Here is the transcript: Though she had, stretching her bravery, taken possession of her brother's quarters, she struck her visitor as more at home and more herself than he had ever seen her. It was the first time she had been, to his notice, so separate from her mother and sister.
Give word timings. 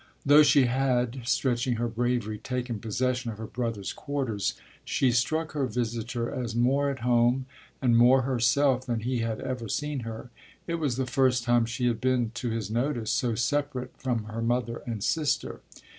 Though 0.25 0.41
she 0.41 0.63
had, 0.65 1.19
stretching 1.25 1.75
her 1.75 1.87
bravery, 1.87 2.39
taken 2.39 2.79
possession 2.79 3.29
of 3.29 3.37
her 3.37 3.45
brother's 3.45 3.93
quarters, 3.93 4.55
she 4.83 5.11
struck 5.11 5.51
her 5.51 5.67
visitor 5.67 6.31
as 6.33 6.55
more 6.55 6.89
at 6.89 7.01
home 7.01 7.45
and 7.83 7.95
more 7.95 8.23
herself 8.23 8.83
than 8.87 9.01
he 9.01 9.19
had 9.19 9.39
ever 9.41 9.69
seen 9.69 9.99
her. 9.99 10.31
It 10.65 10.79
was 10.79 10.95
the 10.95 11.05
first 11.05 11.43
time 11.43 11.67
she 11.67 11.85
had 11.85 12.01
been, 12.01 12.31
to 12.33 12.49
his 12.49 12.71
notice, 12.71 13.11
so 13.11 13.35
separate 13.35 13.91
from 13.95 14.23
her 14.23 14.41
mother 14.41 14.81
and 14.87 15.03
sister. 15.03 15.61